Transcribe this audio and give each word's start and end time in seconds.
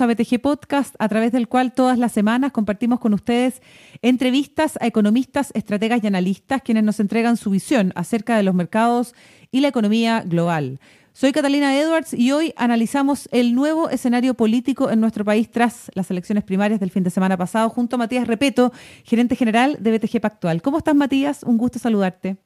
a 0.00 0.06
BTG 0.06 0.40
Podcast, 0.40 0.94
a 0.98 1.08
través 1.08 1.32
del 1.32 1.48
cual 1.48 1.72
todas 1.72 1.98
las 1.98 2.12
semanas 2.12 2.52
compartimos 2.52 3.00
con 3.00 3.14
ustedes 3.14 3.62
entrevistas 4.02 4.78
a 4.80 4.86
economistas, 4.86 5.52
estrategas 5.54 6.02
y 6.02 6.06
analistas 6.06 6.62
quienes 6.62 6.84
nos 6.84 7.00
entregan 7.00 7.36
su 7.36 7.50
visión 7.50 7.92
acerca 7.94 8.36
de 8.36 8.42
los 8.42 8.54
mercados 8.54 9.14
y 9.50 9.60
la 9.60 9.68
economía 9.68 10.22
global. 10.26 10.80
Soy 11.12 11.32
Catalina 11.32 11.78
Edwards 11.78 12.12
y 12.12 12.32
hoy 12.32 12.52
analizamos 12.56 13.28
el 13.32 13.54
nuevo 13.54 13.88
escenario 13.88 14.34
político 14.34 14.90
en 14.90 15.00
nuestro 15.00 15.24
país 15.24 15.50
tras 15.50 15.90
las 15.94 16.10
elecciones 16.10 16.44
primarias 16.44 16.78
del 16.78 16.90
fin 16.90 17.04
de 17.04 17.10
semana 17.10 17.38
pasado 17.38 17.70
junto 17.70 17.96
a 17.96 17.98
Matías 17.98 18.26
Repeto, 18.26 18.72
gerente 19.04 19.34
general 19.34 19.78
de 19.80 19.96
BTG 19.96 20.20
Pactual. 20.20 20.60
¿Cómo 20.60 20.78
estás, 20.78 20.94
Matías? 20.94 21.42
Un 21.42 21.56
gusto 21.56 21.78
saludarte. 21.78 22.36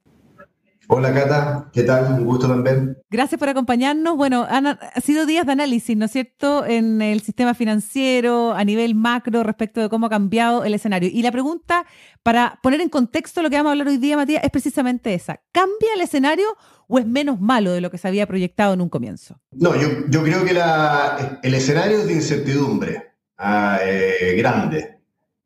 Hola 0.93 1.15
Cata, 1.15 1.71
¿qué 1.73 1.85
tal? 1.85 2.15
Un 2.15 2.25
gusto 2.25 2.49
también. 2.49 2.99
Gracias 3.11 3.39
por 3.39 3.49
acompañarnos. 3.49 4.17
Bueno, 4.17 4.45
han, 4.51 4.77
sido 5.01 5.25
días 5.25 5.47
de 5.47 5.53
análisis, 5.53 5.97
¿no 5.97 6.07
es 6.07 6.11
cierto?, 6.11 6.67
en 6.67 7.01
el 7.01 7.21
sistema 7.21 7.55
financiero, 7.55 8.55
a 8.55 8.65
nivel 8.65 8.97
macro, 8.97 9.45
respecto 9.45 9.81
de 9.81 9.89
cómo 9.89 10.07
ha 10.07 10.11
cambiado 10.11 10.65
el 10.65 10.75
escenario. 10.75 11.09
Y 11.13 11.23
la 11.23 11.31
pregunta, 11.31 11.87
para 12.25 12.59
poner 12.61 12.81
en 12.81 12.89
contexto 12.89 13.41
lo 13.41 13.51
que 13.51 13.57
vamos 13.57 13.71
a 13.71 13.73
hablar 13.75 13.87
hoy 13.87 13.99
día, 13.99 14.17
Matías, 14.17 14.43
es 14.43 14.51
precisamente 14.51 15.15
esa. 15.15 15.41
¿Cambia 15.53 15.95
el 15.95 16.01
escenario 16.01 16.57
o 16.89 16.99
es 16.99 17.07
menos 17.07 17.41
malo 17.41 17.71
de 17.71 17.81
lo 17.81 17.93
que 17.93 17.99
se 17.99 18.09
había 18.09 18.27
proyectado 18.27 18.75
en 18.75 18.81
un 18.81 18.89
comienzo? 18.89 19.41
No, 19.53 19.77
yo, 19.77 20.25
creo 20.25 20.45
que 20.45 20.61
el 21.47 21.55
escenario 21.55 21.99
es 21.99 22.09
de 22.09 22.15
incertidumbre 22.15 23.13
ah, 23.39 23.79
eh, 23.81 24.35
grande 24.37 24.99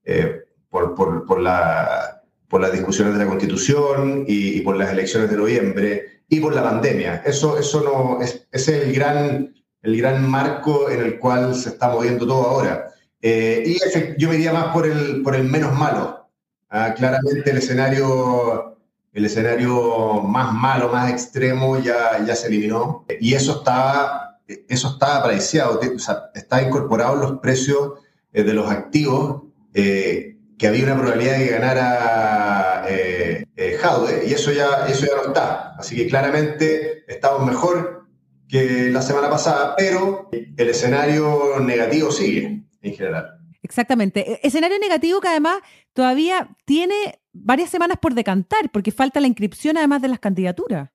eh, 0.04 0.40
por 0.70 1.38
la 1.38 2.13
por 2.54 2.60
las 2.60 2.70
discusiones 2.70 3.14
de 3.14 3.18
la 3.18 3.28
Constitución 3.28 4.26
y, 4.28 4.60
por 4.60 4.76
las 4.76 4.92
elecciones 4.92 5.28
de 5.28 5.36
noviembre 5.36 6.22
y 6.28 6.38
por 6.38 6.54
la 6.54 6.62
pandemia. 6.62 7.20
Eso, 7.26 7.58
eso 7.58 7.82
no, 7.82 8.23
es, 8.23 8.46
ese 8.52 8.79
es 8.79 8.84
el 8.84 8.95
gran, 8.95 9.52
el 9.82 9.96
gran 9.96 10.30
marco 10.30 10.88
en 10.88 11.01
el 11.01 11.18
cual 11.18 11.56
se 11.56 11.70
está 11.70 11.88
moviendo 11.88 12.24
todo 12.29 12.46
ahora. 12.46 12.92
Eh, 13.20 13.64
y 13.66 14.20
yo 14.20 14.29
me 14.29 14.37
iría 14.37 14.52
más 14.52 14.66
por 14.66 14.87
el, 14.87 15.20
por 15.23 15.34
el 15.34 15.42
menos 15.42 15.76
malo. 15.76 16.29
Ah, 16.70 16.95
claramente 16.96 17.51
el 17.51 17.56
escenario, 17.56 18.76
el 19.12 19.24
escenario 19.24 20.23
más 20.23 20.54
malo, 20.54 20.90
más 20.90 21.10
extremo 21.10 21.80
ya, 21.80 22.24
ya 22.24 22.36
se 22.36 22.46
eliminó 22.46 23.04
y 23.18 23.34
eso 23.34 23.59
estaba, 23.59 24.38
eso 24.46 24.90
estaba 24.90 25.16
apreciado, 25.16 25.80
o 25.80 25.98
sea, 25.98 26.30
está 26.32 26.62
incorporado 26.62 27.14
en 27.14 27.20
los 27.20 27.40
precios 27.40 27.95
eh, 28.32 28.45
de 28.45 28.54
los 28.54 28.70
activos. 28.70 29.42
Eh, 29.74 30.34
que 30.59 30.66
había 30.66 30.85
una 30.85 30.97
probabilidad 30.97 31.38
de 31.38 31.45
que 31.45 31.51
ganara 31.52 32.85
eh, 32.88 33.47
eh, 33.57 33.79
Jaude, 33.80 34.27
y 34.27 34.33
eso 34.33 34.52
ya, 34.52 34.87
eso 34.88 35.07
ya 35.07 35.16
no 35.16 35.29
está. 35.29 35.74
Así 35.79 35.97
que 35.97 36.07
claramente 36.07 37.05
estamos 37.13 37.47
mejor 37.47 38.07
que 38.49 38.91
la 38.91 39.02
semana 39.02 39.30
pasada, 39.30 39.75
pero 39.77 40.29
el 40.32 40.69
escenario 40.69 41.59
negativo 41.60 42.10
sigue 42.10 42.65
en 42.82 42.95
general. 42.95 43.38
Exactamente. 43.63 44.32
E, 44.32 44.41
escenario 44.43 44.79
negativo 44.79 45.21
que 45.21 45.29
además 45.29 45.59
todavía 45.93 46.49
tiene 46.65 47.21
varias 47.32 47.71
semanas 47.71 47.99
por 48.01 48.15
decantar, 48.15 48.71
porque 48.73 48.93
falta 48.93 49.21
la 49.21 49.27
inscripción 49.27 49.77
además 49.77 50.02
de 50.02 50.09
las 50.09 50.21
candidaturas. 50.21 50.91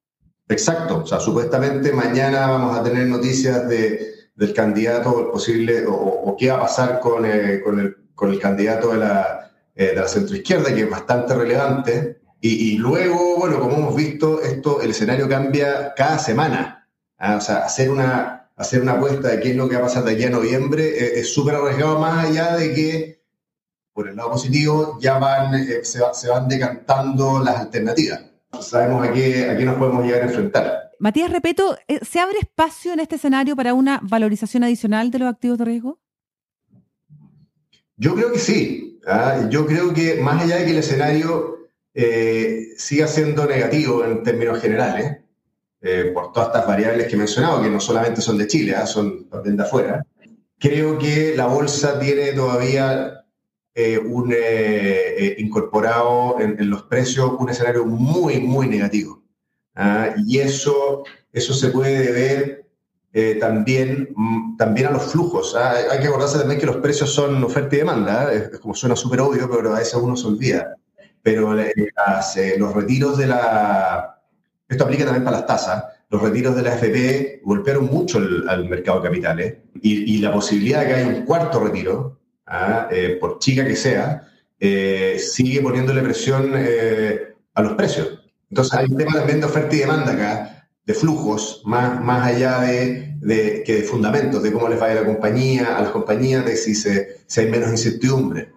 Exacto. 0.48 1.04
O 1.04 1.06
sea, 1.06 1.20
supuestamente 1.20 1.92
mañana 1.92 2.48
vamos 2.48 2.78
a 2.78 2.84
tener 2.84 3.08
noticias 3.08 3.68
de, 3.68 4.14
del 4.36 4.54
candidato 4.54 5.32
posible 5.32 5.84
o, 5.88 6.36
qué 6.40 6.50
va 6.50 6.58
a 6.58 6.62
pasar 6.62 7.00
con, 7.00 7.26
eh, 7.26 7.62
con, 7.64 7.80
el, 7.80 7.96
con 8.16 8.32
el 8.32 8.40
candidato 8.40 8.92
de 8.92 9.00
la, 9.00 9.49
eh, 9.80 9.96
de 9.96 9.96
la 9.96 10.10
centroizquierda, 10.10 10.76
que 10.76 10.82
es 10.82 10.90
bastante 10.90 11.34
relevante. 11.34 12.20
Y, 12.42 12.78
luego, 12.78 13.38
bueno, 13.38 13.62
como 13.62 13.78
hemos 13.78 13.96
visto, 13.96 14.42
esto, 14.42 14.82
el 14.82 14.92
escenario 14.92 15.30
cambia 15.30 15.94
cada 15.96 16.20
semana. 16.20 16.90
¿ah? 17.18 17.38
O 17.38 17.42
sea, 17.42 17.60
hacer 17.60 17.90
una, 17.90 18.50
hacer 18.58 18.82
una 18.82 18.94
apuesta 18.94 19.30
de 19.30 19.40
qué 19.40 19.52
es 19.52 19.56
lo 19.56 19.70
que 19.70 19.76
va 19.76 19.84
a 19.84 19.86
pasar 19.86 20.04
de 20.04 20.16
aquí 20.16 20.26
a 20.26 20.32
noviembre 20.32 20.84
eh, 20.86 21.20
es 21.22 21.34
súper 21.34 21.56
arriesgado, 21.56 21.98
más 21.98 22.26
allá 22.26 22.58
de 22.58 22.74
que, 22.74 23.24
por 23.94 24.10
el 24.10 24.18
lado 24.18 24.32
positivo, 24.32 24.98
ya 25.00 25.18
van, 25.18 25.56
eh, 25.56 25.86
se, 25.86 26.02
se, 26.12 26.28
van 26.28 26.50
decantando 26.50 27.42
las 27.42 27.60
alternativas. 27.60 28.22
Sabemos 28.60 29.08
a 29.08 29.14
qué, 29.14 29.50
a 29.50 29.58
qué 29.58 29.64
nos 29.64 29.78
podemos 29.78 30.04
llegar 30.04 30.24
a 30.24 30.26
enfrentar. 30.26 30.92
Matías 31.00 31.32
Repeto, 31.32 31.78
¿se 32.02 32.20
abre 32.20 32.40
espacio 32.40 32.92
en 32.92 33.00
este 33.00 33.16
escenario 33.16 33.56
para 33.56 33.74
una 33.74 34.02
valorización 34.04 34.66
adicional 34.66 35.10
de 35.10 35.20
los 35.20 35.30
activos 35.30 35.58
de 35.58 35.64
riesgo? 35.64 36.02
Yo 37.96 38.14
creo 38.14 38.34
que 38.34 38.40
sí. 38.40 38.89
¿Ah? 39.08 39.48
Yo 39.50 39.66
creo 39.66 39.94
que 39.94 40.16
más 40.16 40.44
allá 40.44 40.58
de 40.58 40.66
que 40.66 40.72
el 40.72 40.78
escenario 40.78 41.58
eh, 41.94 42.74
siga 42.78 43.08
siendo 43.08 43.46
negativo 43.46 44.04
en 44.04 44.24
términos 44.24 44.60
generales, 44.62 45.18
eh, 45.82 46.12
por 46.14 46.32
todas 46.34 46.50
estas 46.50 46.68
variables 46.68 47.08
que 47.08 47.16
he 47.16 47.18
mencionado, 47.18 47.62
que 47.62 47.70
no 47.70 47.80
solamente 47.80 48.22
son 48.22 48.38
de 48.38 48.48
Chile, 48.48 48.76
¿ah? 48.76 48.86
son 48.86 49.30
también 49.30 49.58
de 49.58 49.64
afuera, 49.64 50.06
creo 50.60 50.98
que 50.98 51.34
la 51.36 51.48
bolsa 51.48 52.00
tiene 52.00 52.34
todavía 52.34 53.26
eh, 53.74 53.98
un, 53.98 54.34
incorporado 55.38 56.40
en, 56.40 56.70
los 56.70 56.84
precios 56.84 57.32
un 57.40 57.50
escenario 57.50 57.86
muy, 57.86 58.40
muy 58.40 58.68
negativo. 58.68 59.24
¿ah? 59.76 60.14
Y 60.28 60.40
eso, 60.40 61.04
eso 61.32 61.54
se 61.54 61.70
puede 61.70 62.12
ver 62.12 62.69
eh, 63.12 63.38
también, 63.40 64.10
mm, 64.16 64.58
también 64.58 64.88
a 64.88 64.92
los 64.92 65.12
flujos. 65.12 65.56
¿ah? 65.56 65.74
Hay 65.92 66.00
que 66.00 66.08
acordarse 66.08 66.38
también 66.38 66.60
que 66.60 66.68
los 66.68 66.78
precios 66.78 67.12
son 67.12 67.44
oferta 67.44 67.76
y 67.76 67.80
demanda, 67.80 68.28
¿ah? 68.28 68.34
es, 68.34 68.60
como 68.60 68.76
suena 68.76 68.96
súper 68.96 69.22
obvio, 69.22 69.50
pero 69.50 69.74
a 69.74 69.80
veces 69.80 69.96
uno 69.96 70.16
se 70.16 70.28
olvida. 70.28 70.76
Pero 71.24 71.60
eh, 71.60 71.74
eh, 71.76 72.56
los 72.58 72.74
retiros 72.74 73.18
de 73.18 73.28
la... 73.28 74.22
Esto 74.68 74.84
aplica 74.84 75.06
también 75.06 75.24
para 75.24 75.38
las 75.38 75.48
tasas. 75.48 75.86
Los 76.10 76.22
retiros 76.22 76.56
de 76.56 76.62
la 76.62 76.76
FP 76.76 77.42
golpearon 77.44 77.86
mucho 77.88 78.20
al 78.20 78.70
mercado 78.70 79.02
de 79.02 79.10
capitales 79.10 79.58
y, 79.82 80.16
y, 80.16 80.18
la 80.20 80.32
posibilidad 80.32 80.82
de 80.82 80.88
que 80.88 80.94
haya 80.94 81.08
un 81.08 81.26
cuarto 81.26 81.60
retiro, 81.60 82.20
¿ah? 82.48 82.88
por 83.20 83.40
chica 83.40 83.66
que 83.66 83.76
sea, 83.76 84.28
sigue 84.60 85.62
poniéndole 85.62 86.02
presión 86.02 86.52
a 87.54 87.62
los 87.62 87.74
precios. 87.74 88.22
Entonces 88.50 88.74
hay 88.74 88.86
un 88.88 88.98
tema 88.98 89.14
también 89.14 89.40
de 89.40 89.46
oferta 89.46 89.76
y 89.76 89.80
demanda 89.80 90.14
acá 90.14 90.59
de 90.86 90.94
flujos, 90.94 91.62
más, 91.66 92.02
más 92.02 92.28
allá 92.28 92.62
de, 92.62 93.16
de, 93.22 93.64
que 93.64 93.76
de 93.76 93.84
fundamentos, 93.84 94.42
de 94.42 94.52
cómo 94.52 94.68
les 94.70 94.82
va 94.82 94.88
a 94.88 94.94
ir 94.94 95.00
la 95.00 95.06
compañía, 95.06 95.78
a 95.78 95.82
las 95.82 95.92
compañías, 95.92 96.46
de 96.46 96.56
si, 96.56 96.74
se, 96.74 97.20
si 97.28 97.42
hay 97.42 97.50
menos 97.50 97.70
incertidumbre. 97.70 98.52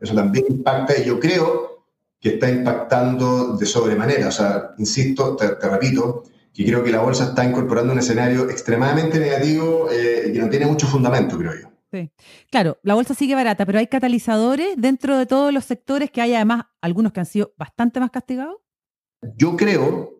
Eso 0.00 0.14
también 0.14 0.44
impacta 0.48 0.98
y 0.98 1.04
yo 1.04 1.18
creo 1.18 1.86
que 2.20 2.30
está 2.30 2.50
impactando 2.50 3.56
de 3.56 3.66
sobremanera. 3.66 4.28
O 4.28 4.32
sea, 4.32 4.74
insisto, 4.78 5.36
te, 5.36 5.68
repito, 5.68 6.24
que 6.52 6.64
creo 6.64 6.82
que 6.82 6.90
la 6.90 7.00
bolsa 7.00 7.24
está 7.24 7.44
incorporando 7.44 7.92
un 7.92 7.98
escenario 7.98 8.50
extremadamente 8.50 9.18
negativo 9.18 9.88
eh, 9.90 10.26
y 10.28 10.32
que 10.32 10.38
no 10.40 10.48
tiene 10.48 10.66
mucho 10.66 10.86
fundamento, 10.86 11.38
creo 11.38 11.52
yo. 11.62 11.68
Sí. 11.90 12.10
Claro, 12.50 12.78
la 12.82 12.94
bolsa 12.94 13.14
sigue 13.14 13.34
barata, 13.34 13.64
pero 13.64 13.78
hay 13.78 13.86
catalizadores 13.86 14.74
dentro 14.76 15.16
de 15.16 15.24
todos 15.24 15.54
los 15.54 15.64
sectores 15.64 16.10
que 16.10 16.20
hay 16.20 16.34
además 16.34 16.64
algunos 16.82 17.12
que 17.12 17.20
han 17.20 17.26
sido 17.26 17.54
bastante 17.56 17.98
más 17.98 18.10
castigados. 18.10 18.56
Yo 19.36 19.56
creo 19.56 20.17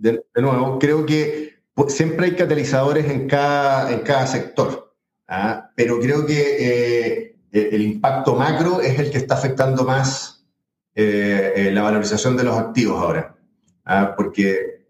de, 0.00 0.22
nuevo, 0.36 0.78
creo 0.78 1.04
que 1.04 1.60
siempre 1.88 2.26
hay 2.26 2.32
catalizadores 2.32 3.10
en 3.10 3.28
cada, 3.28 3.92
en 3.92 4.00
cada 4.00 4.26
sector, 4.26 4.94
¿ah? 5.28 5.70
pero 5.76 6.00
creo 6.00 6.26
que 6.26 7.34
eh, 7.52 7.68
el 7.72 7.82
impacto 7.82 8.34
macro 8.34 8.80
es 8.80 8.98
el 8.98 9.10
que 9.10 9.18
está 9.18 9.34
afectando 9.34 9.84
más 9.84 10.46
eh, 10.94 11.52
eh, 11.56 11.70
la 11.72 11.82
valorización 11.82 12.36
de 12.36 12.44
los 12.44 12.56
activos 12.56 13.00
ahora, 13.00 13.36
¿ah? 13.84 14.14
porque 14.16 14.80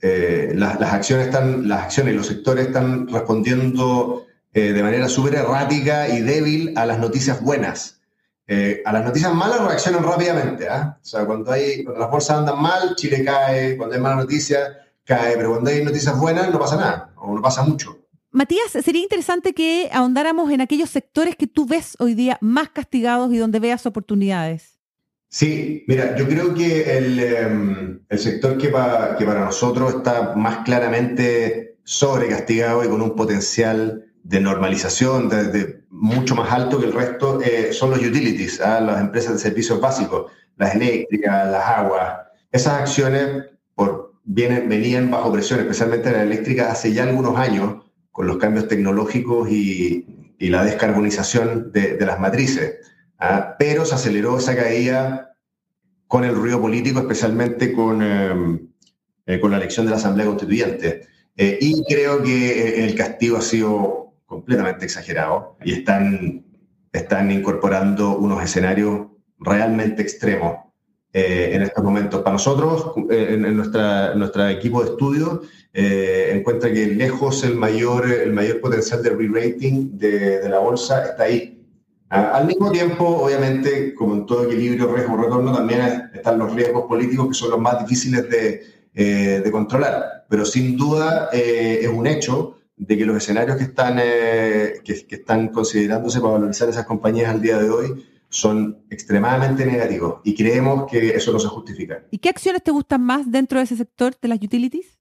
las, 0.00 0.78
las, 0.78 0.92
acciones 0.92 1.26
están, 1.26 1.68
las 1.68 1.84
acciones 1.84 2.14
y 2.14 2.16
los 2.16 2.26
sectores 2.26 2.68
están 2.68 3.08
respondiendo 3.08 4.24
de 4.52 4.82
manera 4.82 5.08
súper 5.08 5.34
errática 5.34 6.08
y 6.08 6.20
débil 6.20 6.74
a 6.76 6.86
las 6.86 7.00
noticias 7.00 7.42
buenas. 7.42 7.95
A 8.48 8.92
las 8.92 9.04
noticias 9.04 9.34
malas 9.34 9.60
reaccionan 9.60 10.04
rápidamente. 10.04 10.68
¿ah? 10.68 10.98
O 11.00 11.04
sea, 11.04 11.24
cuando, 11.26 11.50
hay, 11.50 11.84
cuando 11.84 12.00
las 12.00 12.10
bolsas 12.10 12.38
andan 12.38 12.60
mal, 12.60 12.94
Chile 12.96 13.24
cae, 13.24 13.76
cuando 13.76 13.94
hay 13.94 14.00
malas 14.00 14.18
noticias, 14.18 14.70
cae, 15.04 15.36
pero 15.36 15.50
cuando 15.50 15.70
hay 15.70 15.84
noticias 15.84 16.18
buenas 16.18 16.50
no 16.50 16.58
pasa 16.58 16.76
nada, 16.76 17.12
o 17.16 17.34
no 17.34 17.42
pasa 17.42 17.62
mucho. 17.62 18.06
Matías, 18.30 18.70
sería 18.70 19.02
interesante 19.02 19.54
que 19.54 19.88
ahondáramos 19.92 20.50
en 20.50 20.60
aquellos 20.60 20.90
sectores 20.90 21.36
que 21.36 21.46
tú 21.46 21.66
ves 21.66 21.96
hoy 21.98 22.14
día 22.14 22.36
más 22.42 22.68
castigados 22.68 23.32
y 23.32 23.38
donde 23.38 23.60
veas 23.60 23.86
oportunidades. 23.86 24.78
Sí, 25.28 25.84
mira, 25.88 26.16
yo 26.16 26.28
creo 26.28 26.54
que 26.54 26.98
el, 26.98 27.18
em, 27.18 28.00
sector 28.10 28.58
que, 28.58 28.68
que 28.68 29.24
para 29.24 29.44
nosotros 29.44 29.94
está 29.94 30.34
más 30.36 30.64
claramente 30.64 31.78
sobrecastigado 31.84 32.84
y 32.84 32.88
con 32.88 33.00
un 33.00 33.16
potencial 33.16 34.05
de 34.28 34.40
normalización 34.40 35.28
de, 35.28 35.84
mucho 35.90 36.34
más 36.34 36.52
alto 36.52 36.80
que 36.80 36.86
el 36.86 36.92
resto 36.92 37.40
eh, 37.40 37.72
son 37.72 37.90
los 37.90 38.00
utilities, 38.00 38.60
¿ah? 38.60 38.80
las 38.80 39.00
empresas 39.00 39.34
de 39.34 39.38
servicios 39.38 39.80
básicos, 39.80 40.32
las 40.56 40.74
eléctricas, 40.74 41.48
las 41.50 41.64
aguas. 41.64 42.18
Esas 42.50 42.80
acciones 42.80 43.44
por, 43.74 44.14
vienen, 44.24 44.68
venían 44.68 45.10
bajo 45.10 45.32
presión, 45.32 45.60
especialmente 45.60 46.10
la 46.10 46.22
eléctrica, 46.22 46.72
hace 46.72 46.92
ya 46.92 47.04
algunos 47.04 47.38
años, 47.38 47.84
con 48.10 48.26
los 48.26 48.38
cambios 48.38 48.66
tecnológicos 48.66 49.48
y, 49.48 50.34
y 50.38 50.48
la 50.48 50.64
descarbonización 50.64 51.70
de, 51.70 51.96
de 51.96 52.06
las 52.06 52.18
matrices. 52.18 52.78
¿ah? 53.18 53.54
Pero 53.58 53.84
se 53.84 53.94
aceleró 53.94 54.38
esa 54.38 54.56
caída 54.56 55.36
con 56.08 56.24
el 56.24 56.34
ruido 56.34 56.60
político, 56.60 56.98
especialmente 57.00 57.72
con, 57.72 58.02
em, 58.02 58.68
eh, 59.26 59.38
con 59.38 59.52
la 59.52 59.58
elección 59.58 59.86
de 59.86 59.90
la 59.90 59.96
Asamblea 59.96 60.26
Constituyente. 60.26 61.02
Eh, 61.36 61.58
y 61.60 61.84
creo 61.84 62.22
que 62.22 62.84
el 62.84 62.94
castigo 62.94 63.36
ha 63.36 63.42
sido 63.42 64.05
completamente 64.26 64.84
exagerados 64.84 65.56
y 65.64 65.72
están, 65.72 66.44
están 66.92 67.30
incorporando 67.30 68.18
unos 68.18 68.42
escenarios 68.42 69.06
realmente 69.38 70.02
extremos 70.02 70.56
eh, 71.12 71.52
en 71.54 71.62
estos 71.62 71.82
momentos. 71.82 72.20
Para 72.20 72.32
nosotros, 72.32 72.92
eh, 73.10 73.28
en, 73.30 73.56
nuestra, 73.56 74.14
nuestro 74.14 74.46
equipo 74.48 74.82
de 74.82 74.90
estudio, 74.90 75.40
eh, 75.72 76.32
encuentra 76.34 76.70
que 76.70 76.88
lejos 76.88 77.42
el 77.44 77.56
mayor, 77.56 78.10
el 78.10 78.34
mayor 78.34 78.60
potencial 78.60 79.02
de 79.02 79.10
re-rating 79.10 79.96
de, 79.96 80.40
de, 80.40 80.48
la 80.50 80.58
bolsa 80.58 81.06
está 81.06 81.22
ahí. 81.22 81.64
Ah, 82.10 82.32
al 82.34 82.46
mismo 82.46 82.70
tiempo, 82.70 83.04
obviamente, 83.04 83.94
como 83.94 84.14
en 84.14 84.26
todo 84.26 84.44
equilibrio, 84.44 84.94
riesgo-retorno, 84.94 85.54
también 85.54 86.10
están 86.12 86.38
los 86.38 86.52
riesgos 86.54 86.84
políticos 86.84 87.28
que 87.28 87.34
son 87.34 87.50
los 87.50 87.60
más 87.60 87.80
difíciles 87.80 88.28
de, 88.28 89.40
de 89.40 89.50
controlar. 89.50 90.26
Pero 90.28 90.44
sin 90.44 90.76
duda 90.76 91.30
es 91.32 91.88
un 91.88 92.06
hecho 92.06 92.58
de 92.76 92.98
que 92.98 93.06
los 93.06 93.16
escenarios 93.16 93.56
que 93.56 93.64
están, 93.64 93.96
que, 93.96 95.06
que 95.08 95.14
están 95.14 95.48
considerándose 95.48 96.20
para 96.20 96.34
valorizar 96.34 96.68
esas 96.68 96.84
compañías 96.84 97.30
al 97.30 97.40
día 97.40 97.58
de 97.58 97.70
hoy 97.70 98.06
son 98.28 98.84
extremadamente 98.90 99.64
negativos 99.64 100.20
y 100.24 100.34
creemos 100.34 100.90
que 100.90 101.10
eso 101.10 101.32
no 101.32 101.38
se 101.38 101.48
justifica. 101.48 102.04
¿Y 102.10 102.18
qué 102.18 102.28
acciones 102.28 102.62
te 102.62 102.70
gustan 102.70 103.02
más 103.02 103.30
dentro 103.30 103.58
de 103.58 103.64
ese 103.64 103.76
sector 103.76 104.14
de 104.20 104.28
las 104.28 104.38
utilities? 104.38 104.98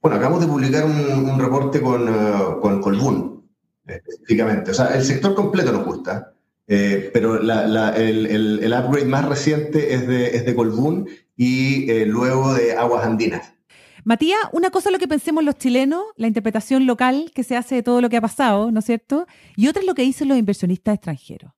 Bueno, 0.00 0.16
acabamos 0.16 0.40
de 0.40 0.46
publicar 0.46 0.84
un, 0.84 1.38
reporte 1.40 1.80
con, 1.80 2.08
uh, 2.08 2.60
con 2.60 2.80
Colbún, 2.80 3.50
específicamente. 3.86 4.70
O 4.70 4.74
sea, 4.74 4.94
el 4.94 5.04
sector 5.04 5.34
completo 5.34 5.72
nos 5.72 5.84
gusta, 5.84 6.34
eh, 6.68 7.10
pero 7.12 7.40
el, 7.40 8.26
el, 8.62 8.72
upgrade 8.72 9.06
más 9.06 9.24
reciente 9.24 9.94
es 9.94 10.06
de, 10.06 10.36
es 10.36 10.46
de 10.46 10.54
Colbún 10.54 11.08
y 11.36 11.90
eh, 11.90 12.06
luego 12.06 12.54
de 12.54 12.76
Aguas 12.76 13.04
Andinas. 13.04 13.54
Matías, 14.08 14.38
una 14.52 14.70
cosa 14.70 14.88
es 14.88 14.94
lo 14.94 14.98
que 14.98 15.06
pensemos 15.06 15.44
los 15.44 15.58
chilenos, 15.58 16.02
la 16.16 16.28
interpretación 16.28 16.86
local 16.86 17.30
que 17.34 17.44
se 17.44 17.58
hace 17.58 17.74
de 17.74 17.82
todo 17.82 18.00
lo 18.00 18.08
que 18.08 18.16
ha 18.16 18.22
pasado, 18.22 18.70
¿no 18.70 18.78
es 18.78 18.86
cierto? 18.86 19.26
Y 19.54 19.68
otra 19.68 19.82
es 19.82 19.86
lo 19.86 19.94
que 19.94 20.00
dicen 20.00 20.28
los 20.28 20.38
inversionistas 20.38 20.94
extranjeros. 20.94 21.52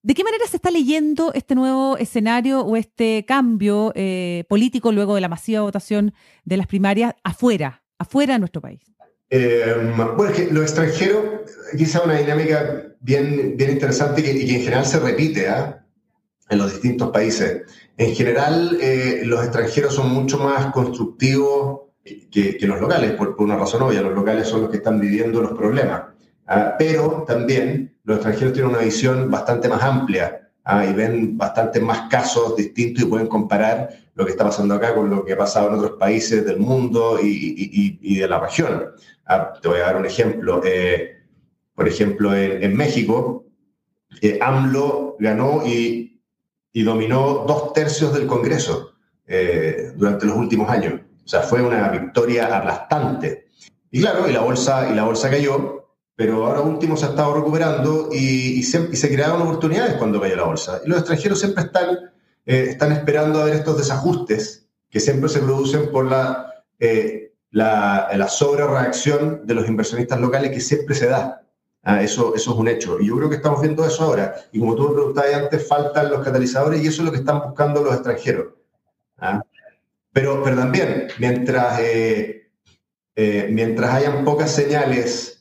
¿De 0.00 0.14
qué 0.14 0.24
manera 0.24 0.46
se 0.46 0.56
está 0.56 0.70
leyendo 0.70 1.34
este 1.34 1.54
nuevo 1.54 1.98
escenario 1.98 2.62
o 2.62 2.78
este 2.78 3.26
cambio 3.28 3.92
eh, 3.94 4.44
político 4.48 4.90
luego 4.90 5.16
de 5.16 5.20
la 5.20 5.28
masiva 5.28 5.60
votación 5.60 6.14
de 6.46 6.56
las 6.56 6.66
primarias 6.66 7.12
afuera, 7.22 7.82
afuera 7.98 8.32
de 8.32 8.38
nuestro 8.38 8.62
país? 8.62 8.80
Eh, 9.28 9.74
bueno, 10.16 10.32
es 10.32 10.34
que 10.34 10.50
lo 10.50 10.62
extranjero, 10.62 11.44
quizá 11.76 12.00
una 12.04 12.16
dinámica 12.16 12.86
bien, 13.00 13.54
bien 13.58 13.72
interesante 13.72 14.22
y 14.22 14.24
que, 14.24 14.30
en 14.30 14.62
general 14.62 14.86
se 14.86 14.98
repite 14.98 15.46
¿ah? 15.50 15.84
en 16.48 16.56
los 16.56 16.72
distintos 16.72 17.10
países. 17.10 17.64
En 17.96 18.14
general, 18.14 18.78
eh, 18.80 19.22
los 19.24 19.42
extranjeros 19.42 19.94
son 19.94 20.12
mucho 20.12 20.38
más 20.38 20.72
constructivos 20.72 21.80
que, 22.30 22.58
los 22.62 22.80
locales, 22.80 23.12
por, 23.12 23.34
por, 23.34 23.46
una 23.46 23.56
razón 23.56 23.82
obvia. 23.82 24.02
Los 24.02 24.14
locales 24.14 24.46
son 24.46 24.62
los 24.62 24.70
que 24.70 24.76
están 24.78 25.00
viviendo 25.00 25.40
los 25.40 25.52
problemas. 25.52 26.16
¿ah? 26.46 26.74
pero 26.78 27.24
también 27.26 27.96
los 28.04 28.16
extranjeros 28.16 28.52
tienen 28.52 28.70
una 28.70 28.82
visión 28.82 29.30
bastante 29.30 29.68
más 29.68 29.82
amplia 29.82 30.48
¿ah? 30.64 30.84
y 30.84 30.92
ven 30.92 31.36
bastante 31.36 31.80
más 31.80 32.08
casos 32.08 32.56
distintos 32.56 33.04
y 33.04 33.06
pueden 33.06 33.26
comparar 33.26 33.88
lo 34.14 34.24
que 34.24 34.32
está 34.32 34.44
pasando 34.44 34.74
acá 34.74 34.94
con 34.94 35.10
lo 35.10 35.24
que 35.24 35.34
ha 35.34 35.38
pasado 35.38 35.68
en 35.68 35.74
otros 35.74 35.98
países 35.98 36.44
del 36.44 36.58
mundo 36.58 37.18
y, 37.22 38.18
de 38.18 38.28
la 38.28 38.40
región. 38.40 38.90
¿ah? 39.26 39.52
te 39.60 39.68
voy 39.68 39.78
a 39.78 39.86
dar 39.86 39.96
un 39.96 40.06
ejemplo. 40.06 40.62
Eh, 40.64 41.12
por 41.74 41.86
ejemplo, 41.86 42.34
en, 42.34 42.74
México, 42.74 43.44
eh, 44.22 44.38
AMLO 44.40 45.16
ganó 45.18 45.62
y, 45.66 46.05
dominó 46.82 47.44
dos 47.46 47.72
tercios 47.72 48.12
del 48.12 48.26
Congreso 48.26 48.92
eh, 49.26 49.92
durante 49.96 50.26
los 50.26 50.36
últimos 50.36 50.68
años. 50.68 51.00
O 51.24 51.28
sea, 51.28 51.40
fue 51.40 51.62
una 51.62 51.88
victoria 51.88 52.54
aplastante. 52.56 53.48
Y 53.90 54.00
claro, 54.00 54.28
y 54.28 54.32
la 54.32 54.40
bolsa, 54.40 54.90
y 54.90 54.94
la 54.94 55.04
bolsa 55.04 55.30
cayó, 55.30 55.88
pero 56.14 56.46
ahora 56.46 56.60
último 56.60 56.96
se 56.96 57.06
ha 57.06 57.08
estado 57.10 57.34
recuperando 57.34 58.10
y, 58.12 58.62
se, 58.62 58.88
crearon 59.08 59.42
oportunidades 59.42 59.94
cuando 59.94 60.20
cayó 60.20 60.36
la 60.36 60.44
bolsa. 60.44 60.80
Y 60.84 60.88
los 60.88 60.98
extranjeros 60.98 61.40
siempre 61.40 61.64
están, 61.64 62.12
eh, 62.44 62.66
están 62.70 62.92
esperando 62.92 63.40
a 63.40 63.46
ver 63.46 63.54
estos 63.54 63.78
desajustes 63.78 64.68
que 64.90 65.00
siempre 65.00 65.28
se 65.28 65.40
producen 65.40 65.90
por 65.90 66.06
la, 66.06 66.64
eh, 66.78 67.32
la, 67.50 68.08
la 68.14 68.28
sobre 68.28 68.66
reacción 68.66 69.46
de 69.46 69.54
los 69.54 69.66
inversionistas 69.66 70.20
locales 70.20 70.50
que 70.50 70.60
siempre 70.60 70.94
se 70.94 71.06
da. 71.06 71.45
Ah, 71.88 72.02
eso, 72.02 72.34
eso 72.34 72.50
es 72.52 72.58
un 72.58 72.66
hecho. 72.66 72.98
Y 73.00 73.06
yo 73.06 73.16
creo 73.16 73.28
que 73.30 73.36
estamos 73.36 73.62
viendo 73.62 73.86
eso 73.86 74.02
ahora. 74.02 74.34
Y 74.50 74.58
como 74.58 74.74
tú 74.74 74.88
me 74.88 74.94
preguntabas 74.94 75.34
antes, 75.34 75.68
faltan 75.68 76.10
los 76.10 76.24
catalizadores 76.24 76.82
y 76.82 76.88
eso 76.88 77.02
es 77.02 77.06
lo 77.06 77.12
que 77.12 77.18
están 77.18 77.40
buscando 77.40 77.80
los 77.80 77.94
extranjeros. 77.94 78.54
Ah, 79.18 79.40
pero, 80.12 80.42
pero 80.42 80.56
también, 80.56 81.06
mientras, 81.20 81.78
eh, 81.80 82.50
mientras 83.50 83.94
hayan 83.94 84.24
pocas 84.24 84.50
señales 84.50 85.36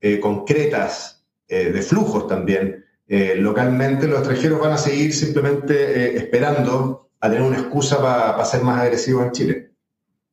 eh, 0.00 0.20
concretas 0.20 1.24
eh, 1.48 1.72
de 1.72 1.80
flujos 1.80 2.26
también, 2.28 2.84
eh, 3.06 3.36
localmente 3.36 4.06
los 4.06 4.18
extranjeros 4.18 4.60
van 4.60 4.72
a 4.72 4.76
seguir 4.76 5.14
simplemente 5.14 6.18
esperando 6.18 7.10
a 7.18 7.30
tener 7.30 7.42
una 7.42 7.60
excusa 7.60 8.00
para 8.00 8.44
ser 8.44 8.62
más 8.62 8.82
agresivos 8.82 9.24
en 9.24 9.32
Chile. 9.32 9.67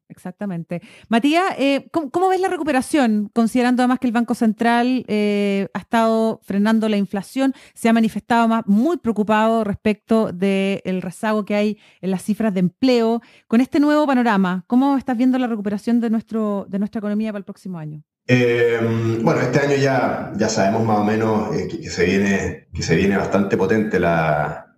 Exactamente. 0.08 0.82
Matías, 1.10 1.44
¿cómo, 1.92 2.30
ves 2.30 2.40
la 2.40 2.48
recuperación? 2.48 3.30
Considerando 3.34 3.82
además 3.82 4.00
que 4.00 4.08
el 4.08 4.14
Banco 4.14 4.36
Central 4.36 5.06
ha 5.08 5.80
estado 5.80 6.40
frenando 6.44 6.88
la 6.90 6.98
inflación, 6.98 7.54
se 7.74 7.90
ha 7.90 7.94
manifestado 7.94 8.48
más, 8.48 8.64
muy 8.68 8.98
preocupado 8.98 9.64
respecto 9.64 10.32
del 10.32 11.02
rezago 11.02 11.46
que 11.46 11.56
hay 11.56 11.78
en 12.02 12.12
las 12.12 12.24
cifras 12.24 12.54
de 12.54 12.60
empleo. 12.60 13.22
Con 13.48 13.62
este 13.62 13.80
nuevo 13.80 14.06
panorama, 14.06 14.64
¿cómo 14.68 14.98
estás 14.98 15.18
viendo 15.18 15.38
la 15.38 15.48
recuperación 15.48 16.00
de, 16.00 16.10
nuestro, 16.10 16.66
de 16.70 16.80
nuestra 16.80 17.00
economía 17.00 17.32
para 17.32 17.40
el 17.40 17.46
próximo 17.46 17.78
año? 17.78 18.04
Eh, 18.28 18.80
bueno, 19.22 19.42
este 19.42 19.60
año 19.60 19.76
ya, 19.76 20.32
ya 20.36 20.50
sabemos 20.50 20.84
más 20.84 21.00
o 21.00 21.04
menos 21.04 21.56
eh, 21.56 21.68
que, 21.68 21.90
se 21.90 22.06
viene, 22.06 22.68
que 22.74 22.82
se 22.82 22.96
viene 22.96 23.18
bastante 23.18 23.56
potente 23.56 24.00
la, 24.00 24.76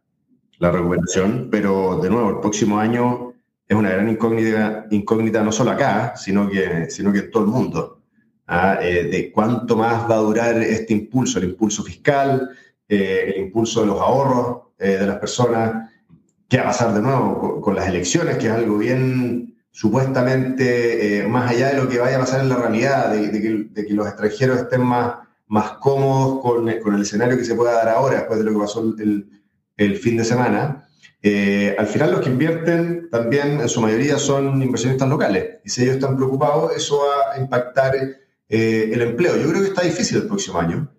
la, 0.59 0.71
recuperación, 0.71 1.47
pero 1.50 2.00
de 2.01 2.09
nuevo, 2.09 2.30
el 2.30 2.39
próximo 2.39 2.77
año 2.77 3.33
es 3.68 3.75
una 3.75 3.90
gran 3.90 4.10
incógnita, 4.10 4.86
incógnita 4.92 5.44
no 5.44 5.52
solo 5.52 5.72
acá, 5.72 6.16
sino 6.16 6.50
que, 6.50 6.90
sino 6.90 7.12
que 7.12 7.19
en 7.19 7.31
todo 7.31 7.44
el 7.44 7.50
mundo. 7.50 8.02
¿ah? 8.48 8.80
Eh, 8.81 9.04
de 9.12 9.31
cuánto 9.31 9.75
más 9.75 10.10
va 10.10 10.16
a 10.16 10.19
durar 10.19 10.58
este 10.62 10.94
impulso, 10.94 11.40
el 11.40 11.46
impulso 11.46 11.84
fiscal, 11.84 12.50
el 12.88 13.38
impulso 13.38 13.81
de 13.81 13.88
los 13.88 14.00
ahorros 14.00 14.68
de 14.78 15.06
las 15.06 15.18
personas, 15.18 15.90
qué 16.48 16.58
va 16.58 16.64
a 16.64 16.68
pasar 16.68 16.94
de 16.94 17.02
nuevo 17.02 17.38
con, 17.38 17.62
con 17.62 17.75
las 17.75 17.88
elecciones, 17.88 18.38
que 18.38 18.48
es 18.48 18.54
algo 18.54 18.78
bien 18.78 19.58
supuestamente, 19.78 21.19
eh, 21.19 21.28
más 21.28 21.52
allá 21.52 21.68
de 21.68 21.76
lo 21.76 21.88
que 21.88 22.00
vaya 22.00 22.18
a 22.18 22.21
pasar 22.21 22.42
en 22.42 22.50
la 22.50 22.56
realidad, 22.56 23.12
de, 23.12 23.30
que, 23.76 23.94
los 23.94 24.07
extranjeros 24.07 24.62
estén 24.62 24.81
más, 24.81 25.18
más 25.45 25.74
cómodos 25.74 26.42
con, 26.42 26.68
el 26.68 27.02
escenario 27.04 27.38
que 27.38 27.45
se 27.45 27.54
pueda 27.54 27.74
dar 27.74 27.90
ahora, 27.90 28.16
después 28.16 28.40
de 28.40 28.45
lo 28.45 28.54
que 28.54 28.57
pasó 28.57 28.95
el, 28.97 29.97
fin 29.97 30.18
de 30.18 30.26
semana, 30.26 30.86
eh, 31.30 31.76
al 31.78 31.88
final 31.88 32.12
los 32.12 32.22
que 32.22 32.30
invierten 32.30 33.10
también 33.10 33.60
en 33.60 33.69
su 33.69 33.81
mayoría 33.81 34.18
son 34.18 34.62
inversionistas 34.62 35.10
locales. 35.10 35.60
Y 35.64 35.69
si 35.69 35.84
ellos 35.84 35.96
están 35.96 36.16
preocupados, 36.16 36.76
eso 36.76 37.00
va 37.00 37.36
a 37.36 37.40
impactar 37.40 37.96
eh, 37.96 38.90
el 38.94 39.02
empleo. 39.02 39.36
Yo 39.38 39.50
creo 39.50 39.62
que 39.62 39.69
está 39.69 39.81
difícil 39.81 40.18
el 40.18 40.28
próximo 40.28 40.60
año. 40.60 40.92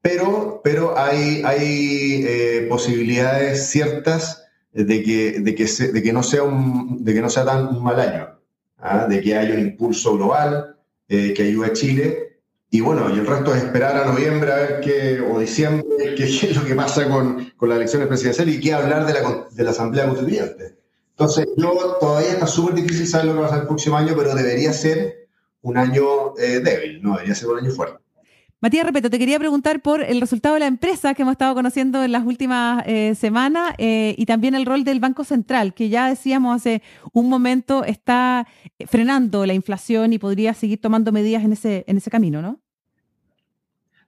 pero, 0.00 0.60
pero 0.62 0.98
hay, 0.98 1.42
hay 1.44 2.66
posibilidades 2.68 3.68
ciertas 3.68 4.48
de 4.72 5.02
que, 5.02 5.40
de 5.40 5.54
que, 5.54 5.64
de 5.64 6.02
que, 6.02 6.12
no, 6.12 6.22
sea 6.22 6.42
un, 6.42 7.04
de 7.04 7.14
que 7.14 7.20
no 7.20 7.30
sea 7.30 7.44
tan 7.44 7.66
un 7.68 7.82
mal 7.82 7.98
año, 7.98 8.28
¿ah? 8.78 9.06
de 9.08 9.20
que 9.20 9.36
haya 9.36 9.54
un 9.54 9.60
impulso 9.60 10.16
global 10.16 10.76
eh, 11.08 11.32
que 11.34 11.42
ayude 11.42 11.66
a 11.66 11.72
Chile. 11.72 12.27
Y 12.70 12.80
bueno, 12.80 13.08
y 13.08 13.18
el 13.18 13.26
resto 13.26 13.54
es 13.54 13.62
esperar 13.62 13.96
a 13.96 14.04
noviembre 14.04 14.52
a 14.52 14.56
ver 14.56 14.80
qué, 14.80 15.20
o 15.20 15.38
diciembre, 15.38 15.86
qué, 16.16 16.24
es 16.24 16.56
lo 16.56 16.64
que 16.64 16.74
pasa 16.74 17.08
con, 17.08 17.50
con 17.56 17.68
las 17.68 17.76
elecciones 17.76 18.08
presidenciales 18.08 18.56
y 18.56 18.60
qué 18.60 18.74
hablar 18.74 19.06
de 19.06 19.14
la, 19.14 19.46
de 19.50 19.64
la 19.64 19.70
Asamblea 19.70 20.06
Constituyente. 20.06 20.76
Entonces, 21.10 21.48
yo 21.56 21.96
todavía 21.98 22.32
está 22.32 22.46
súper 22.46 22.74
difícil 22.74 23.06
saber 23.06 23.26
lo 23.26 23.32
que 23.32 23.38
va 23.40 23.46
a 23.46 23.48
pasar 23.48 23.62
el 23.62 23.68
próximo 23.68 23.96
año, 23.96 24.14
pero 24.16 24.34
debería 24.34 24.72
ser 24.72 25.28
un 25.62 25.76
año 25.76 26.36
eh, 26.38 26.60
débil, 26.60 27.02
no 27.02 27.14
debería 27.14 27.34
ser 27.34 27.48
un 27.48 27.58
año 27.58 27.70
fuerte. 27.70 27.98
Matías 28.60 28.84
Repeto, 28.84 29.08
te 29.08 29.20
quería 29.20 29.38
preguntar 29.38 29.80
por 29.80 30.02
el 30.02 30.20
resultado 30.20 30.54
de 30.54 30.60
la 30.60 30.66
empresa 30.66 31.14
que 31.14 31.22
hemos 31.22 31.32
estado 31.32 31.54
conociendo 31.54 32.02
en 32.02 32.10
las 32.10 32.26
últimas 32.26 32.82
eh, 32.88 33.14
semanas 33.14 33.72
eh, 33.78 34.16
y 34.18 34.26
también 34.26 34.56
el 34.56 34.66
rol 34.66 34.82
del 34.82 34.98
Banco 34.98 35.22
Central, 35.22 35.74
que 35.74 35.90
ya 35.90 36.08
decíamos 36.08 36.56
hace 36.56 36.82
un 37.12 37.28
momento 37.28 37.84
está 37.84 38.48
frenando 38.88 39.46
la 39.46 39.54
inflación 39.54 40.12
y 40.12 40.18
podría 40.18 40.54
seguir 40.54 40.80
tomando 40.80 41.12
medidas 41.12 41.44
en 41.44 41.52
ese, 41.52 41.84
en 41.86 41.98
ese 41.98 42.10
camino, 42.10 42.42
¿no? 42.42 42.58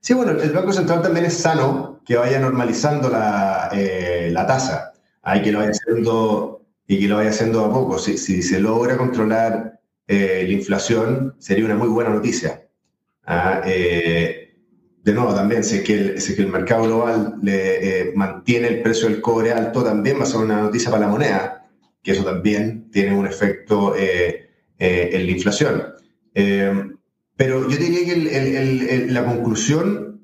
Sí, 0.01 0.13
bueno, 0.13 0.31
el 0.31 0.51
Banco 0.51 0.73
Central 0.73 1.01
también 1.01 1.27
es 1.27 1.37
sano 1.37 2.01
que 2.05 2.17
vaya 2.17 2.37
normalizando 2.37 3.09
la, 3.09 3.69
eh, 3.71 4.31
la 4.33 4.45
tasa. 4.45 4.91
Hay 5.21 5.43
que 5.43 5.53
lo 5.53 5.59
vaya 5.59 5.71
haciendo 5.71 6.65
y 6.87 6.99
que 6.99 7.07
lo 7.07 7.15
vaya 7.15 7.29
haciendo 7.29 7.63
a 7.63 7.71
poco. 7.71 7.97
Si, 7.97 8.17
si 8.17 8.41
se 8.41 8.59
logra 8.59 8.97
controlar 8.97 9.79
la 10.07 10.41
inflación, 10.41 11.35
sería 11.39 11.63
una 11.63 11.75
muy 11.75 11.87
buena 11.87 12.09
noticia. 12.09 12.67
Ah, 13.23 13.61
de 15.03 15.13
nuevo, 15.13 15.33
también, 15.33 15.61
es 15.61 15.81
que 15.81 16.15
el, 16.37 16.47
mercado 16.47 16.83
global 16.83 17.39
eh, 17.47 18.11
mantiene 18.15 18.67
el 18.67 18.81
precio 18.81 19.09
del 19.09 19.19
cobre 19.19 19.51
alto, 19.51 19.83
también 19.83 20.19
va 20.19 20.23
a 20.23 20.27
ser 20.27 20.41
una 20.41 20.61
noticia 20.61 20.91
para 20.91 21.07
la 21.07 21.11
moneda, 21.11 21.61
que 22.03 22.11
eso 22.11 22.23
también 22.23 22.89
tiene 22.91 23.15
un 23.15 23.27
efecto 23.27 23.95
eh, 23.95 24.49
eh, 24.77 25.09
en 25.13 25.25
la 25.25 25.31
inflación. 25.31 25.83
pero 27.35 27.69
yo 27.69 27.77
diría 27.77 28.05
que 28.05 29.07
la 29.09 29.25
conclusión, 29.25 30.21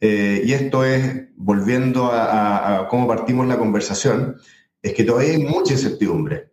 eh, 0.00 0.42
y 0.44 0.52
esto 0.52 0.84
es 0.84 1.28
volviendo 1.36 2.10
a, 2.12 2.86
cómo 2.88 3.06
partimos 3.06 3.46
la 3.46 3.58
conversación, 3.58 4.36
es 4.82 4.94
que 4.94 5.04
todavía 5.04 5.32
hay 5.32 5.42
mucha 5.44 5.74
incertidumbre 5.74 6.52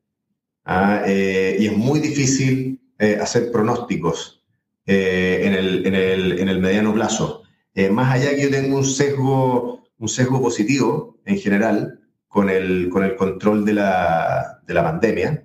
¿ah? 0.66 1.04
y 1.08 1.66
es 1.66 1.78
muy 1.78 2.00
difícil 2.00 2.82
hacer 3.22 3.52
pronósticos 3.52 4.37
en 4.88 5.54
el, 5.54 5.86
en, 5.86 5.96
el, 5.96 6.40
en, 6.40 6.50
el, 6.50 6.60
mediano 6.60 6.94
plazo. 6.94 7.44
más 7.92 8.16
allá 8.16 8.36
que 8.36 8.44
yo 8.44 8.50
tengo 8.50 8.78
un 8.78 8.86
sesgo, 8.86 9.84
un 9.98 10.08
sesgo 10.08 10.42
positivo 10.42 11.20
en 11.26 11.38
general, 11.38 12.00
con 12.28 12.50
el, 12.50 12.90
con 12.90 13.04
el 13.04 13.16
control 13.16 13.66
de 13.66 13.74
la, 13.74 14.62
de 14.68 14.74
la 14.74 14.84
pandemia 14.84 15.44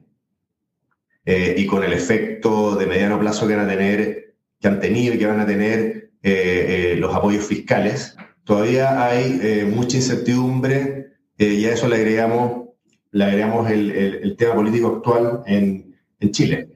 eh, 1.24 1.54
y 1.56 1.66
con 1.66 1.84
el 1.84 1.92
efecto 1.92 2.76
de 2.76 2.86
mediano 2.86 3.18
plazo 3.18 3.46
que 3.46 3.56
van 3.56 3.66
a 3.66 3.70
tener, 3.70 4.34
que 4.60 4.68
han 4.68 4.80
tenido 4.80 5.14
y 5.14 5.18
que 5.18 5.26
van 5.26 5.40
a 5.40 5.46
tener 5.46 6.10
eh, 6.22 6.92
eh, 6.92 6.96
los 6.98 7.14
apoyos 7.14 7.46
fiscales, 7.46 8.16
todavía 8.44 9.06
hay 9.06 9.64
mucha 9.74 9.96
incertidumbre 9.96 11.12
y 11.38 11.64
a 11.64 11.72
eso 11.72 11.88
le 11.88 11.96
agregamos, 11.96 12.68
le 13.10 13.24
agregamos 13.24 13.70
el, 13.70 13.90
el, 13.90 14.36
tema 14.36 14.54
político 14.54 14.96
actual 14.96 15.42
en, 15.46 15.96
en 16.20 16.30
Chile. 16.30 16.68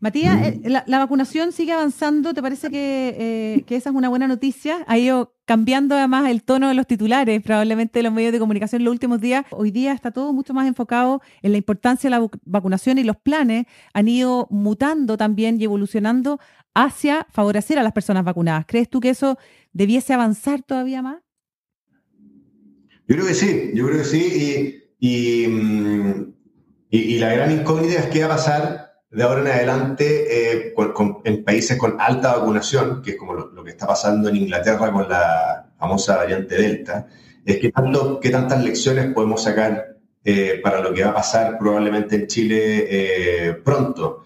Matías, 0.00 0.54
la, 0.62 0.84
la, 0.86 0.98
vacunación 0.98 1.50
sigue 1.50 1.72
avanzando. 1.72 2.32
¿Te 2.32 2.40
parece 2.40 2.70
que, 2.70 3.64
que, 3.66 3.76
esa 3.76 3.90
es 3.90 3.96
una 3.96 4.08
buena 4.08 4.28
noticia? 4.28 4.84
Ha 4.86 4.96
ido 4.96 5.34
cambiando 5.44 5.96
además 5.96 6.30
el 6.30 6.44
tono 6.44 6.68
de 6.68 6.74
los 6.74 6.86
titulares, 6.86 7.42
probablemente 7.42 7.98
de 7.98 8.04
los 8.04 8.12
medios 8.12 8.32
de 8.32 8.38
comunicación 8.38 8.80
en 8.80 8.84
los 8.84 8.92
últimos 8.92 9.20
días. 9.20 9.44
Hoy 9.50 9.72
día 9.72 9.92
está 9.92 10.12
todo 10.12 10.32
mucho 10.32 10.54
más 10.54 10.68
enfocado 10.68 11.20
en 11.42 11.50
la 11.50 11.58
importancia 11.58 12.08
de 12.08 12.16
la 12.16 12.28
vacunación 12.44 12.98
y 12.98 13.02
los 13.02 13.16
planes 13.16 13.66
han 13.92 14.06
ido 14.06 14.46
mutando 14.50 15.16
también 15.16 15.60
y 15.60 15.64
evolucionando 15.64 16.38
hacia 16.74 17.26
favorecer 17.30 17.76
a 17.80 17.82
las 17.82 17.92
personas 17.92 18.24
vacunadas. 18.24 18.66
¿Crees 18.68 18.88
tú 18.88 19.00
que 19.00 19.10
eso 19.10 19.36
debiese 19.72 20.14
avanzar 20.14 20.62
todavía 20.62 21.02
más? 21.02 21.22
Yo 23.08 23.16
creo 23.16 23.26
que 23.26 23.34
sí, 23.34 23.70
yo 23.74 23.86
creo 23.86 23.98
que 23.98 24.04
sí. 24.04 24.84
Y, 25.00 25.44
y, 25.44 25.48
mm, 25.48 26.34
la 27.18 27.32
gran 27.32 27.50
incógnita 27.50 27.94
es 27.94 28.06
qué 28.06 28.20
va 28.20 28.26
a 28.26 28.36
pasar 28.36 28.87
de 29.10 29.22
ahora 29.22 29.40
en 29.40 29.46
adelante 29.48 30.66
eh, 30.66 30.74
en 31.24 31.44
países 31.44 31.78
con 31.78 31.96
alta 31.98 32.36
vacunación, 32.36 33.02
que 33.02 33.12
es 33.12 33.16
como 33.16 33.32
lo, 33.34 33.64
que 33.64 33.70
está 33.70 33.86
pasando 33.86 34.28
en 34.28 34.36
Inglaterra 34.36 34.92
con 34.92 35.08
la 35.08 35.70
famosa 35.78 36.16
variante 36.16 36.56
Delta, 36.56 37.06
es 37.44 37.58
que 37.58 37.72
tanto, 37.72 38.20
qué 38.20 38.30
tantas 38.30 38.62
lecciones 38.62 39.12
podemos 39.14 39.42
sacar 39.42 39.96
eh, 40.24 40.60
para 40.62 40.80
lo 40.80 40.92
que 40.92 41.04
va 41.04 41.10
a 41.10 41.14
pasar 41.14 41.56
probablemente 41.58 42.16
en 42.16 42.26
Chile 42.26 42.86
eh, 42.88 43.52
pronto. 43.64 44.24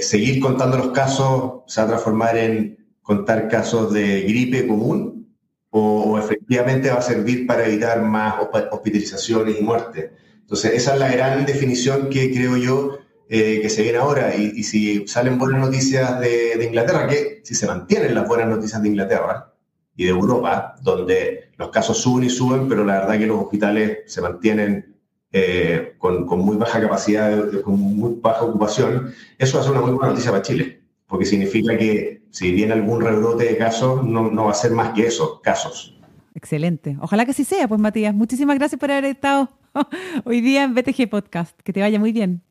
seguir 0.00 0.40
contando 0.40 0.78
los 0.78 0.90
casos 0.90 1.62
se 1.66 1.80
va 1.80 1.86
a 1.86 1.90
transformar 1.90 2.36
en 2.38 2.78
contar 3.02 3.48
casos 3.48 3.92
de 3.92 4.22
gripe 4.22 4.66
común 4.66 5.36
o, 5.70 6.02
o 6.02 6.18
efectivamente 6.18 6.90
va 6.90 6.98
a 6.98 7.02
servir 7.02 7.46
para 7.46 7.66
evitar 7.66 8.02
más 8.02 8.34
hospitalizaciones 8.72 9.60
y 9.60 9.62
muertes. 9.62 10.10
Entonces, 10.50 10.72
esa 10.74 10.94
es 10.94 10.98
la 10.98 11.12
gran 11.12 11.46
definición 11.46 12.10
que 12.10 12.32
creo 12.32 12.56
yo 12.56 12.98
eh, 13.28 13.60
que 13.62 13.70
se 13.70 13.84
viene 13.84 13.98
ahora. 13.98 14.34
Y, 14.34 14.64
si 14.64 15.06
salen 15.06 15.38
buenas 15.38 15.60
noticias 15.60 16.18
de, 16.18 16.64
Inglaterra, 16.64 17.06
que 17.06 17.40
si 17.44 17.54
se 17.54 17.68
mantienen 17.68 18.16
las 18.16 18.26
buenas 18.26 18.48
noticias 18.48 18.82
de 18.82 18.88
Inglaterra 18.88 19.54
y 19.94 20.06
de 20.06 20.10
Europa, 20.10 20.74
donde 20.82 21.50
los 21.56 21.70
casos 21.70 21.98
suben 21.98 22.24
y 22.24 22.30
suben, 22.30 22.68
pero 22.68 22.84
la 22.84 22.98
verdad 22.98 23.16
que 23.16 23.28
los 23.28 23.40
hospitales 23.40 23.98
se 24.06 24.20
mantienen 24.20 24.96
eh, 25.30 25.94
con, 25.98 26.26
muy 26.26 26.56
baja 26.56 26.80
capacidad, 26.80 27.62
con 27.62 27.78
muy 27.78 28.18
baja 28.20 28.42
ocupación, 28.42 29.14
eso 29.38 29.62
ser 29.62 29.70
una 29.70 29.82
muy 29.82 29.92
buena 29.92 30.08
noticia 30.08 30.32
para 30.32 30.42
Chile, 30.42 30.82
porque 31.06 31.26
significa 31.26 31.78
que 31.78 32.22
si 32.30 32.50
viene 32.50 32.72
algún 32.72 33.00
rebrote 33.00 33.44
de 33.44 33.56
casos, 33.56 34.04
no, 34.04 34.46
va 34.46 34.50
a 34.50 34.54
ser 34.54 34.72
más 34.72 34.94
que 34.94 35.06
eso, 35.06 35.40
casos. 35.40 35.96
Excelente. 36.34 36.96
Ojalá 37.00 37.24
que 37.24 37.34
sí 37.34 37.44
sea, 37.44 37.68
pues 37.68 37.80
Matías. 37.80 38.12
Muchísimas 38.12 38.58
gracias 38.58 38.80
por 38.80 38.90
haber 38.90 39.04
estado 39.04 39.48
hoy 40.24 40.40
día 40.40 40.64
en 40.64 40.74
BTG 40.74 41.08
Podcast. 41.08 41.58
Que 41.62 41.72
te 41.72 41.80
vaya 41.80 41.98
muy 41.98 42.12
bien. 42.12 42.42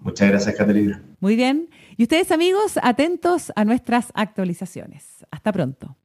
Muchas 0.00 0.28
gracias, 0.28 0.54
Catalina. 0.54 1.02
Muy 1.20 1.36
bien. 1.36 1.68
Y 1.96 2.04
ustedes, 2.04 2.30
amigos, 2.30 2.78
atentos 2.82 3.52
a 3.56 3.64
nuestras 3.64 4.12
actualizaciones. 4.14 5.26
Hasta 5.30 5.52
pronto. 5.52 5.96